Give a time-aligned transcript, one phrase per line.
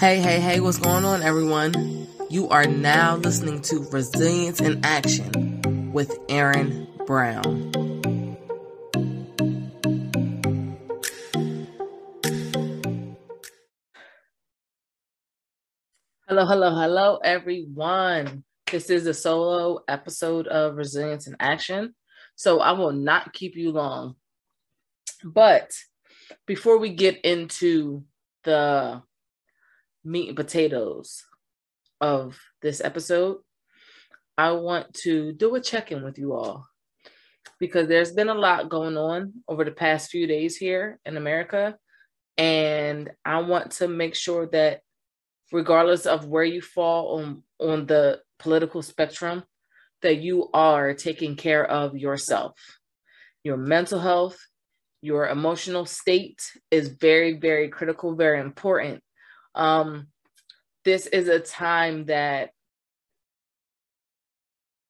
[0.00, 2.08] Hey, hey, hey, what's going on, everyone?
[2.30, 7.70] You are now listening to Resilience in Action with Erin Brown.
[16.26, 18.44] Hello, hello, hello, everyone.
[18.72, 21.94] This is a solo episode of Resilience in Action.
[22.36, 24.14] So I will not keep you long.
[25.22, 25.72] But
[26.46, 28.04] before we get into
[28.44, 29.02] the
[30.04, 31.24] meat and potatoes
[32.00, 33.38] of this episode,
[34.38, 36.66] I want to do a check in with you all
[37.58, 41.76] because there's been a lot going on over the past few days here in America.
[42.38, 44.80] And I want to make sure that,
[45.52, 49.44] regardless of where you fall on, on the political spectrum,
[50.00, 52.54] that you are taking care of yourself.
[53.44, 54.38] Your mental health,
[55.02, 56.40] your emotional state
[56.70, 59.02] is very, very critical, very important
[59.60, 60.06] um,
[60.84, 62.50] this is a time that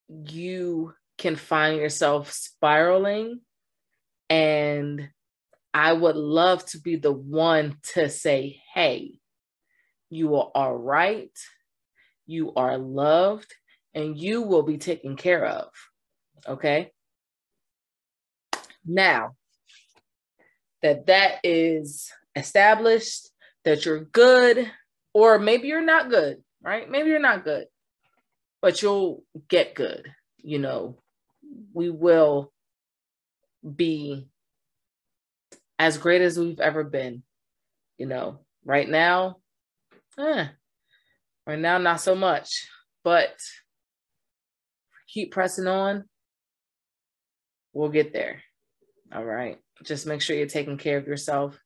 [0.08, 3.40] you can find yourself spiraling
[4.30, 5.10] and
[5.74, 9.18] I would love to be the one to say, hey,
[10.08, 11.36] you are all right,
[12.26, 13.52] you are loved,
[13.92, 15.68] and you will be taken care of.
[16.46, 16.90] Okay.
[18.84, 19.34] Now
[20.82, 23.28] that that is established,
[23.64, 24.70] that you're good,
[25.12, 26.90] or maybe you're not good, right?
[26.90, 27.66] Maybe you're not good,
[28.62, 30.12] but you'll get good.
[30.38, 30.98] You know,
[31.72, 32.52] we will
[33.76, 34.28] be
[35.78, 37.22] as great as we've ever been.
[37.98, 39.36] You know, right now,
[40.18, 40.46] eh,
[41.46, 42.66] right now, not so much,
[43.04, 43.36] but
[45.08, 46.04] keep pressing on.
[47.72, 48.42] We'll get there.
[49.12, 49.58] All right.
[49.84, 51.58] Just make sure you're taking care of yourself.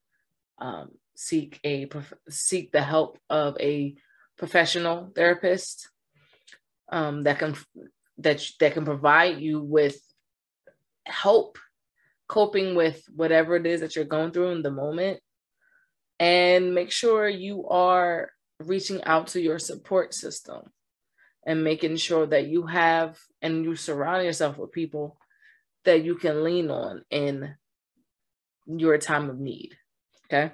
[0.59, 1.89] Um, seek a
[2.29, 3.95] seek the help of a
[4.37, 5.89] professional therapist
[6.91, 7.57] um, that can
[8.19, 9.99] that that can provide you with
[11.07, 11.59] help
[12.29, 15.21] coping with whatever it is that you're going through in the moment
[16.19, 20.63] and make sure you are reaching out to your support system
[21.47, 25.19] and making sure that you have and you surround yourself with people
[25.85, 27.55] that you can lean on in
[28.67, 29.77] your time of need
[30.27, 30.53] okay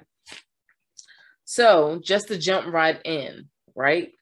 [1.51, 4.13] so, just to jump right in, right?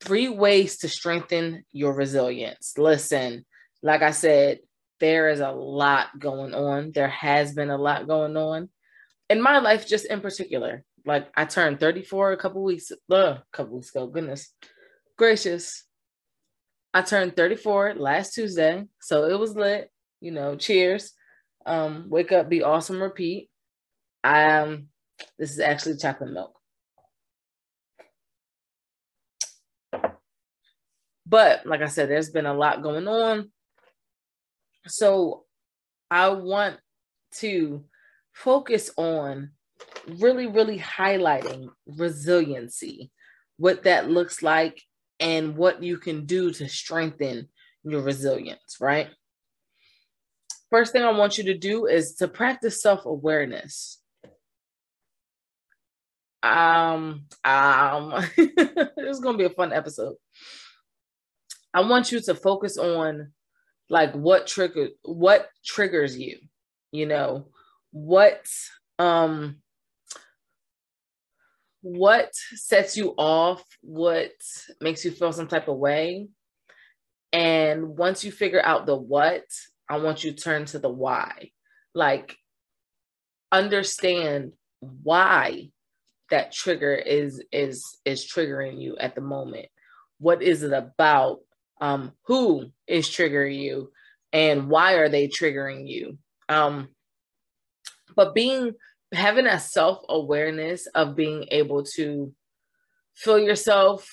[0.00, 2.74] Three ways to strengthen your resilience.
[2.78, 3.44] Listen,
[3.82, 4.60] like I said,
[5.00, 6.92] there is a lot going on.
[6.94, 8.68] There has been a lot going on
[9.28, 10.84] in my life, just in particular.
[11.04, 14.06] Like I turned 34 a couple weeks, a couple weeks ago.
[14.06, 14.54] Goodness
[15.18, 15.82] gracious.
[16.94, 18.84] I turned 34 last Tuesday.
[19.00, 19.90] So it was lit.
[20.20, 21.14] You know, cheers.
[21.66, 23.50] Um, wake up, be awesome, repeat.
[24.22, 24.86] I um,
[25.36, 26.55] this is actually chocolate milk.
[31.26, 33.50] But like I said, there's been a lot going on.
[34.86, 35.44] So
[36.10, 36.76] I want
[37.38, 37.84] to
[38.32, 39.50] focus on
[40.06, 43.10] really, really highlighting resiliency,
[43.56, 44.80] what that looks like,
[45.18, 47.48] and what you can do to strengthen
[47.82, 49.08] your resilience, right?
[50.70, 54.00] First thing I want you to do is to practice self awareness.
[56.42, 60.16] Um, um, it's gonna be a fun episode.
[61.76, 63.32] I want you to focus on
[63.90, 66.38] like what trigger what triggers you,
[66.90, 67.48] you know,
[67.92, 68.46] what
[68.98, 69.56] um
[71.82, 74.32] what sets you off, what
[74.80, 76.28] makes you feel some type of way.
[77.34, 79.44] And once you figure out the what,
[79.86, 81.50] I want you to turn to the why.
[81.94, 82.38] Like
[83.52, 85.72] understand why
[86.30, 89.66] that trigger is is is triggering you at the moment.
[90.18, 91.40] What is it about
[91.80, 93.92] um, who is triggering you
[94.32, 96.18] and why are they triggering you?
[96.48, 96.88] Um,
[98.14, 98.72] but being
[99.12, 102.32] having a self-awareness of being able to
[103.14, 104.08] feel yourself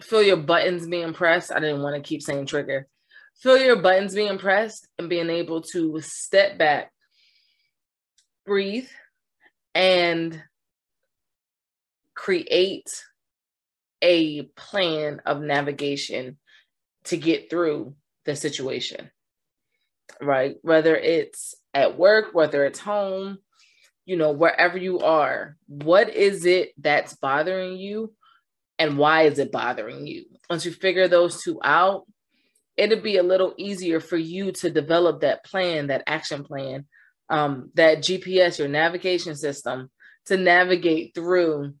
[0.00, 1.52] feel your buttons being pressed.
[1.52, 2.86] I didn't want to keep saying trigger.
[3.42, 6.90] Feel your buttons being pressed and being able to step back
[8.44, 8.88] breathe
[9.74, 10.42] and
[12.14, 13.04] create
[14.02, 16.36] a plan of navigation
[17.10, 19.10] to get through the situation,
[20.22, 20.56] right?
[20.62, 23.38] Whether it's at work, whether it's home,
[24.06, 28.14] you know, wherever you are, what is it that's bothering you
[28.78, 30.26] and why is it bothering you?
[30.48, 32.06] Once you figure those two out,
[32.76, 36.86] it'll be a little easier for you to develop that plan, that action plan,
[37.28, 39.90] um, that GPS, your navigation system
[40.26, 41.74] to navigate through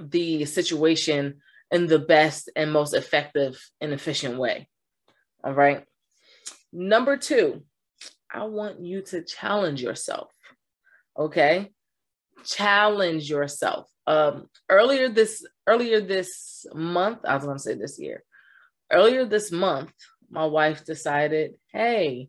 [0.00, 1.40] the situation
[1.70, 4.68] in the best and most effective and efficient way.
[5.44, 5.84] All right.
[6.72, 7.62] Number two,
[8.32, 10.30] I want you to challenge yourself.
[11.18, 11.70] Okay.
[12.44, 13.88] Challenge yourself.
[14.06, 18.22] Um, earlier this earlier this month, I was gonna say this year.
[18.90, 19.92] Earlier this month,
[20.30, 22.28] my wife decided, hey,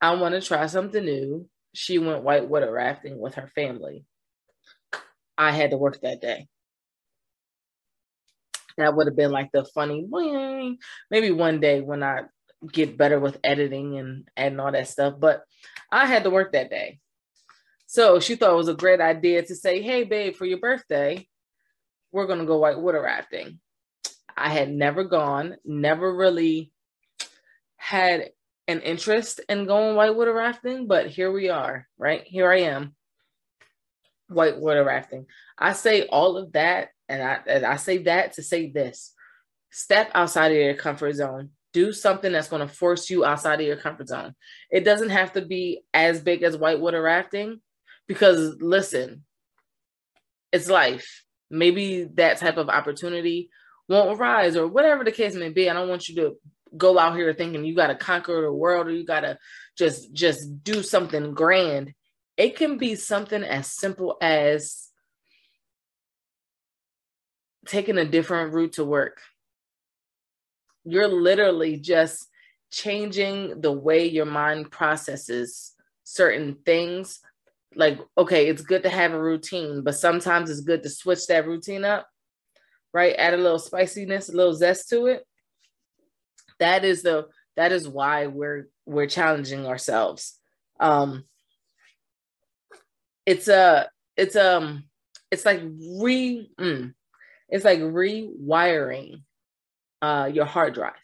[0.00, 1.48] I want to try something new.
[1.74, 4.04] She went whitewater rafting with her family.
[5.36, 6.48] I had to work that day.
[8.78, 10.08] That would have been like the funny,
[11.10, 12.22] maybe one day when I
[12.72, 15.14] get better with editing and and all that stuff.
[15.18, 15.42] But
[15.92, 16.98] I had to work that day.
[17.86, 21.26] So she thought it was a great idea to say, hey, babe, for your birthday,
[22.12, 23.60] we're to go white water rafting.
[24.36, 26.72] I had never gone, never really
[27.76, 28.30] had
[28.68, 32.22] an interest in going whitewater rafting, but here we are, right?
[32.24, 32.94] Here I am,
[34.28, 35.26] whitewater rafting.
[35.58, 39.14] I say all of that, and I, and I say that to say this
[39.70, 41.50] step outside of your comfort zone.
[41.74, 44.34] Do something that's going to force you outside of your comfort zone.
[44.70, 47.60] It doesn't have to be as big as whitewater rafting
[48.06, 49.24] because, listen,
[50.50, 51.24] it's life.
[51.50, 53.50] Maybe that type of opportunity
[53.88, 55.68] won't arise or whatever the case may be.
[55.68, 56.36] I don't want you to
[56.76, 59.38] go out here thinking you got to conquer the world or you got to
[59.76, 61.94] just just do something grand
[62.38, 64.88] it can be something as simple as
[67.66, 69.20] taking a different route to work.
[70.84, 72.28] You're literally just
[72.70, 75.74] changing the way your mind processes
[76.04, 77.20] certain things.
[77.74, 81.46] Like okay it's good to have a routine but sometimes it's good to switch that
[81.46, 82.08] routine up
[82.94, 83.14] right?
[83.18, 85.22] Add a little spiciness a little zest to it.
[86.58, 87.26] That is the
[87.56, 90.38] that is why we're we're challenging ourselves.
[90.80, 91.24] Um
[93.28, 94.84] it's a it's um
[95.30, 95.60] it's like
[96.00, 96.94] re mm,
[97.50, 99.22] it's like rewiring
[100.00, 100.94] uh your hard drive.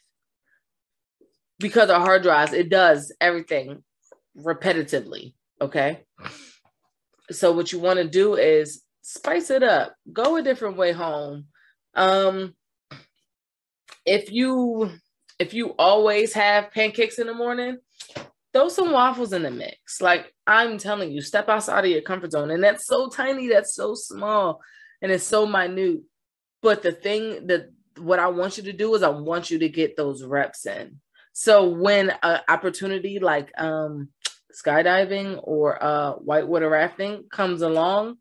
[1.58, 3.84] Because our hard drives it does everything
[4.38, 6.04] repetitively okay?
[7.30, 11.44] So what you want to do is spice it up go a different way home.
[11.94, 12.54] Um
[14.06, 14.92] if you
[15.38, 17.76] if you always have pancakes in the morning,
[18.54, 20.00] throw some waffles in the mix.
[20.00, 22.50] Like I'm telling you, step outside of your comfort zone.
[22.50, 24.62] And that's so tiny, that's so small,
[25.02, 26.00] and it's so minute.
[26.62, 29.68] But the thing that what I want you to do is I want you to
[29.68, 31.00] get those reps in.
[31.32, 34.08] So when an opportunity like um,
[34.54, 38.16] skydiving or uh, whitewater rafting comes along,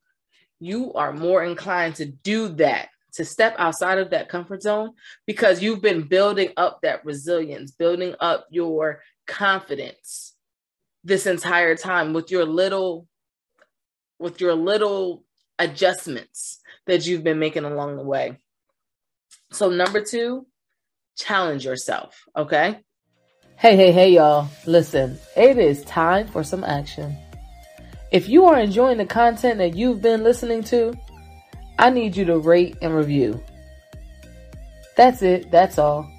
[0.60, 4.92] you are more inclined to do that to step outside of that comfort zone
[5.28, 10.34] because you've been building up that resilience, building up your confidence
[11.04, 13.08] this entire time with your little
[14.20, 15.24] with your little
[15.60, 18.38] adjustments that you've been making along the way.
[19.52, 20.46] So number 2,
[21.18, 22.80] challenge yourself, okay?
[23.58, 24.50] Hey, hey, hey y'all.
[24.66, 27.16] Listen, it is time for some action.
[28.12, 30.94] If you are enjoying the content that you've been listening to,
[31.80, 33.44] I need you to rate and review.
[34.96, 35.50] That's it.
[35.52, 36.13] That's all.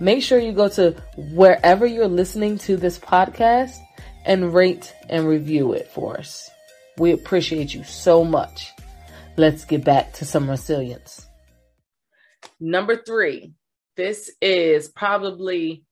[0.00, 3.76] Make sure you go to wherever you're listening to this podcast
[4.24, 6.50] and rate and review it for us.
[6.98, 8.72] We appreciate you so much.
[9.36, 11.26] Let's get back to some resilience.
[12.60, 13.54] Number three,
[13.96, 15.84] this is probably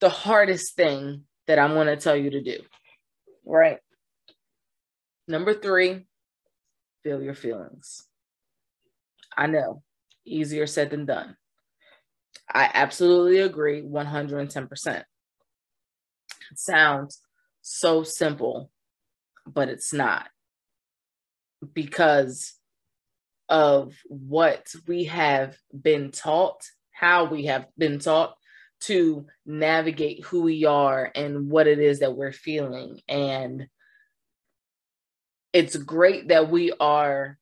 [0.00, 2.58] the hardest thing that I'm going to tell you to do.
[3.44, 3.78] Right.
[5.26, 6.06] Number three,
[7.02, 8.04] feel your feelings.
[9.36, 9.82] I know,
[10.24, 11.36] easier said than done.
[12.52, 14.98] I absolutely agree 110%.
[14.98, 15.04] It
[16.56, 17.20] sounds
[17.62, 18.70] so simple,
[19.46, 20.28] but it's not
[21.72, 22.54] because
[23.48, 26.62] of what we have been taught,
[26.92, 28.36] how we have been taught
[28.82, 33.66] to navigate who we are and what it is that we're feeling and
[35.54, 37.38] it's great that we are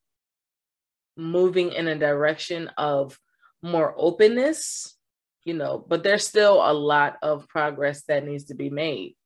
[1.16, 3.18] moving in a direction of
[3.62, 4.96] more openness,
[5.44, 9.16] you know, but there's still a lot of progress that needs to be made.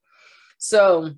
[0.58, 1.10] So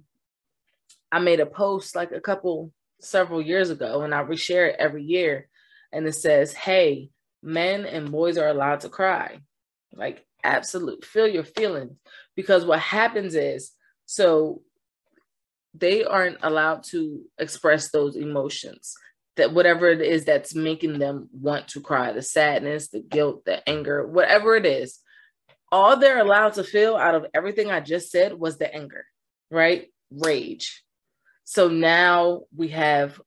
[1.11, 5.05] I made a post like a couple, several years ago, and I reshare it every
[5.05, 5.49] year.
[5.93, 7.11] And it says, Hey,
[7.43, 9.41] men and boys are allowed to cry.
[9.93, 11.97] Like, absolute, feel your feelings.
[12.35, 13.73] Because what happens is,
[14.07, 14.63] so
[15.75, 18.95] they aren't allowed to express those emotions
[19.39, 23.67] that whatever it is that's making them want to cry the sadness the guilt the
[23.69, 25.01] anger whatever it is
[25.73, 29.05] all they're allowed to feel out of everything i just said was the anger
[29.51, 29.87] right?
[30.11, 30.83] Rage.
[31.45, 33.21] So now we have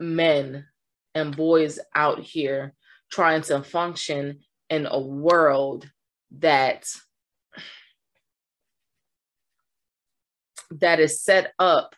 [0.00, 0.66] men
[1.14, 2.74] and boys out here
[3.10, 5.90] trying to function in a world
[6.38, 6.86] that
[10.70, 11.94] that is set up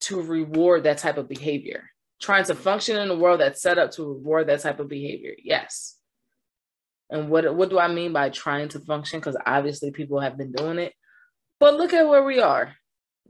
[0.00, 1.90] to reward that type of behavior.
[2.20, 5.34] Trying to function in a world that's set up to reward that type of behavior.
[5.42, 5.96] Yes.
[7.08, 9.20] And what what do i mean by trying to function?
[9.20, 10.92] Because obviously people have been doing it.
[11.58, 12.74] But look at where we are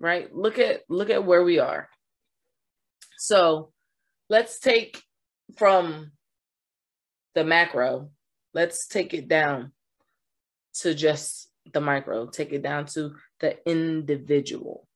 [0.01, 0.35] right?
[0.35, 1.89] Look at look at where we are.
[3.19, 3.71] So
[4.29, 5.03] let's take
[5.57, 6.13] from
[7.35, 8.11] the macro,
[8.55, 9.73] let's take it down
[10.81, 14.89] to just the micro, take it down to the individual.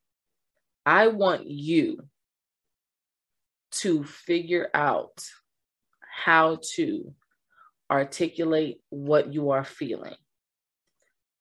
[0.87, 2.05] I want you
[3.73, 5.25] to figure out
[6.01, 7.15] how to
[7.91, 10.15] articulate what you are feeling.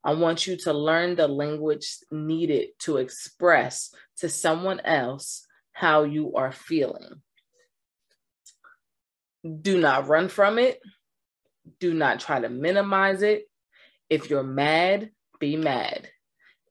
[0.03, 6.35] I want you to learn the language needed to express to someone else how you
[6.35, 7.21] are feeling.
[9.61, 10.79] Do not run from it.
[11.79, 13.43] Do not try to minimize it.
[14.09, 16.09] If you're mad, be mad.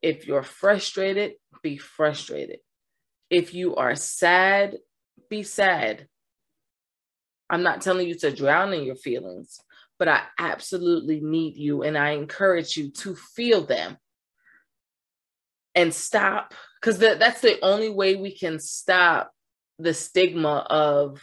[0.02, 2.58] If you're frustrated, be frustrated.
[3.30, 4.76] If you are sad,
[5.30, 6.08] be sad.
[7.48, 9.60] I'm not telling you to drown in your feelings,
[9.98, 13.96] but I absolutely need you and I encourage you to feel them
[15.74, 19.30] and stop because that's the only way we can stop
[19.78, 21.20] the stigma of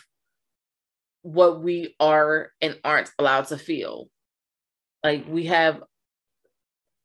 [1.22, 4.10] what we are and aren't allowed to feel.
[5.04, 5.84] Like we have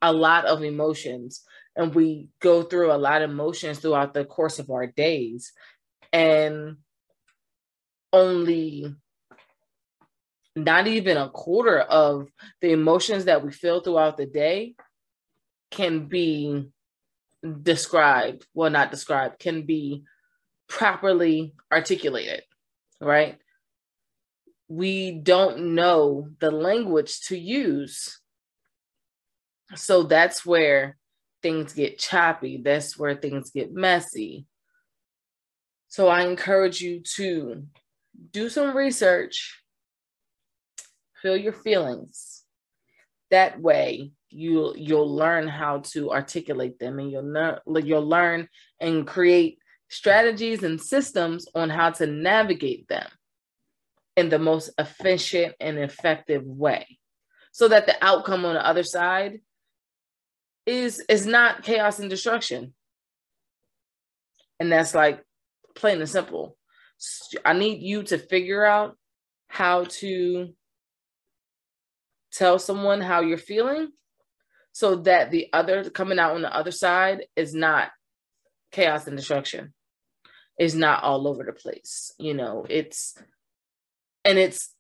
[0.00, 1.42] a lot of emotions
[1.76, 5.52] and we go through a lot of emotions throughout the course of our days
[6.12, 6.76] and
[8.12, 8.94] only
[10.56, 12.28] not even a quarter of
[12.60, 14.76] the emotions that we feel throughout the day
[15.70, 16.70] can be
[17.62, 20.04] described, well, not described, can be
[20.68, 22.42] properly articulated,
[23.00, 23.38] right?
[24.68, 28.20] We don't know the language to use.
[29.74, 30.96] So that's where
[31.44, 32.56] things get choppy.
[32.56, 34.46] That's where things get messy.
[35.88, 37.66] So I encourage you to
[38.30, 39.60] do some research,
[41.20, 42.44] feel your feelings.
[43.30, 48.48] That way, you'll you'll learn how to articulate them and you'll learn you'll learn
[48.80, 49.58] and create
[49.90, 53.06] strategies and systems on how to navigate them
[54.16, 56.98] in the most efficient and effective way
[57.52, 59.40] so that the outcome on the other side
[60.66, 62.75] is is not chaos and destruction.
[64.61, 65.23] And that's like
[65.75, 66.56] plain and simple.
[67.44, 68.97] I need you to figure out
[69.49, 70.54] how to
[72.33, 73.90] tell someone how you're feeling
[74.73, 77.90] so that the other coming out on the other side is not
[78.73, 79.75] chaos and destruction.
[80.56, 83.16] Is not all over the place you know it's
[84.25, 84.73] and it's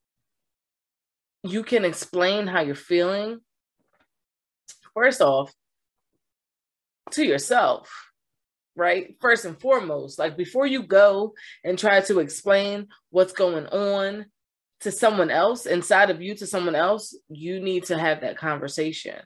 [1.42, 3.40] you can explain how you're feeling.
[4.94, 5.52] First off
[7.14, 7.90] to yourself
[8.76, 14.26] right first and foremost like before you go and try to explain what's going on
[14.80, 19.16] to someone else inside of you to someone else you need to have that conversation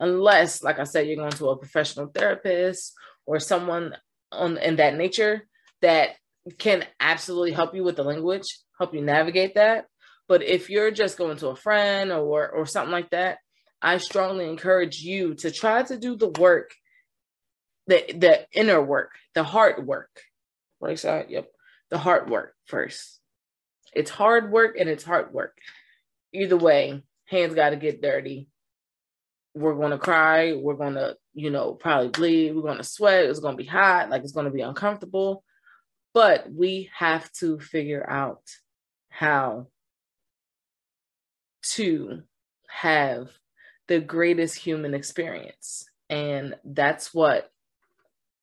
[0.00, 2.94] unless, like I said, you're going to a professional therapist
[3.26, 3.94] or someone
[4.32, 5.46] on in that nature
[5.82, 6.16] that
[6.58, 9.86] can absolutely help you with the language, help you navigate that.
[10.26, 13.38] But if you're just going to a friend or or something like that,
[13.82, 16.74] I strongly encourage you to try to do the work,
[17.90, 20.20] the the inner work, the hard work.
[20.80, 21.50] Right side, yep,
[21.90, 23.20] the hard work first.
[23.92, 25.58] It's hard work and it's hard work.
[26.32, 28.48] Either way, hands got to get dirty.
[29.54, 30.54] We're to cry.
[30.54, 32.54] We're to you know probably bleed.
[32.54, 33.24] We're to sweat.
[33.24, 34.08] It's to be hot.
[34.08, 35.42] Like it's to be uncomfortable.
[36.14, 38.42] But we have to figure out
[39.10, 39.66] how
[41.74, 42.22] to
[42.68, 43.28] have
[43.88, 45.84] the greatest human experience.
[46.08, 47.50] And that's what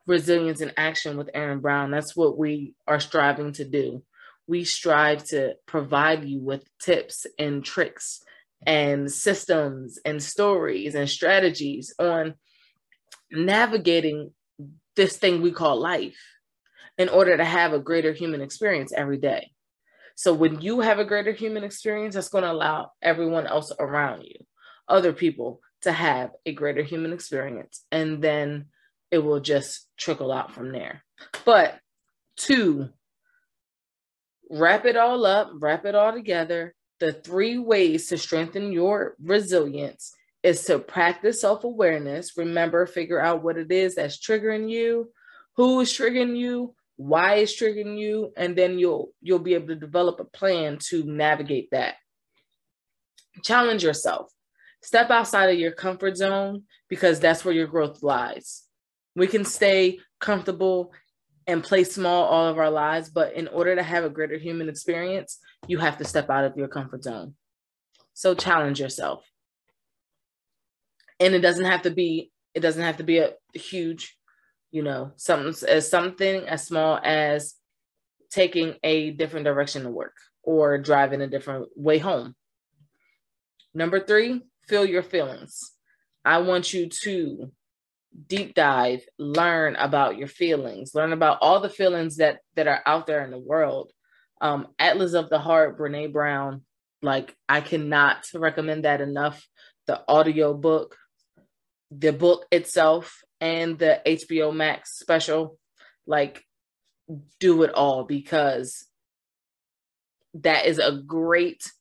[0.08, 4.04] resilience in action with Erin Brown that's what we are striving to do
[4.48, 8.24] we strive to provide you with tips and tricks
[8.66, 12.34] and systems and stories and strategies on
[13.32, 14.32] navigating
[14.96, 16.18] this thing we call life
[16.98, 19.52] in order to have a greater human experience every day.
[20.16, 24.24] So when you have a greater human experience, that's going to allow everyone else around
[24.24, 24.38] you,
[24.88, 27.86] other people, to have a greater human experience.
[27.92, 28.66] And then
[29.12, 31.04] it will just trickle out from there.
[31.46, 31.80] But
[32.38, 32.90] to
[34.50, 40.14] wrap it all up, wrap it all together, the three ways to strengthen your resilience
[40.44, 42.38] is to practice self awareness.
[42.38, 45.12] Remember, figure out what it is that's triggering you,
[45.56, 49.76] who is triggering you, why it's triggering you, and then you'll you'll be able to
[49.76, 51.96] develop a plan to navigate that.
[53.44, 54.32] Challenge yourself.
[54.82, 58.67] Step outside of your comfort zone because that's where your growth lies.
[59.18, 60.94] We can stay comfortable
[61.48, 64.70] and play small all of our lives, but in order to have a greater human
[64.70, 67.34] experience, you have to step out of your comfort zone.
[68.14, 69.26] So challenge yourself.
[71.20, 74.16] And it doesn't have to be it doesn't have to be a huge,
[74.70, 77.56] you know, something as something as small as
[78.30, 82.36] taking a different direction to work or driving a different way home.
[83.74, 85.72] Number 3, feel your feelings.
[86.24, 87.52] I want you to
[88.28, 93.08] deep dive, learn about your feelings, learn about all the feelings that that are out
[93.08, 93.92] there in the world.
[94.42, 96.64] Um, Atlas of the Heart, Brene Brown,
[97.02, 99.46] like I cannot recommend that enough.
[99.88, 100.98] The audio book,
[101.92, 105.58] the book itself, and the HBO Max special,
[106.06, 106.44] like
[107.40, 108.86] do it all because
[110.34, 111.72] that is a great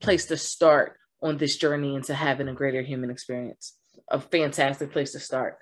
[0.00, 3.74] place to start on this journey into having a greater human experience.
[4.08, 5.56] A fantastic place to start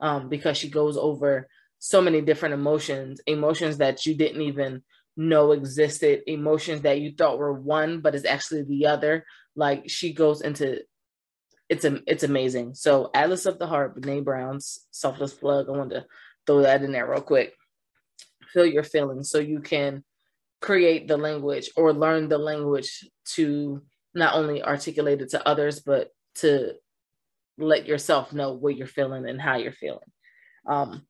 [0.00, 1.48] um, because she goes over
[1.78, 4.82] so many different emotions, emotions that you didn't even
[5.16, 9.24] know existed, emotions that you thought were one, but is actually the other.
[9.54, 10.82] Like she goes into
[11.68, 12.74] it's a it's amazing.
[12.74, 15.68] So Atlas of the Heart, Brene Brown's selfless plug.
[15.68, 16.06] I want to
[16.46, 17.54] throw that in there real quick.
[18.52, 20.04] Feel your feelings so you can
[20.60, 23.82] create the language or learn the language to
[24.14, 26.74] not only articulate it to others, but to
[27.58, 30.00] let yourself know what you're feeling and how you're feeling.
[30.66, 31.06] Um,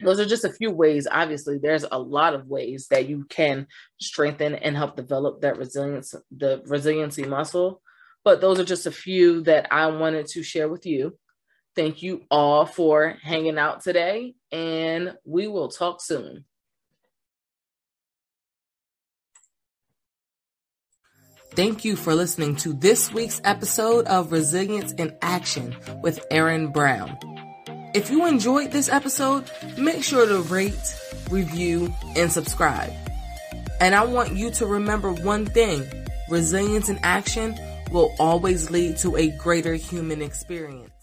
[0.00, 1.06] those are just a few ways.
[1.10, 3.66] Obviously, there's a lot of ways that you can
[4.00, 7.80] strengthen and help develop that resilience, the resiliency muscle.
[8.24, 11.18] But those are just a few that I wanted to share with you.
[11.74, 16.44] Thank you all for hanging out today, and we will talk soon.
[21.54, 27.18] Thank you for listening to this week's episode of Resilience in Action with Erin Brown.
[27.92, 30.96] If you enjoyed this episode, make sure to rate,
[31.30, 32.94] review, and subscribe.
[33.82, 35.84] And I want you to remember one thing
[36.30, 37.54] resilience in action
[37.90, 40.92] will always lead to a greater human experience.